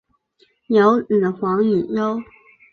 [0.65, 2.23] 有子黄以周。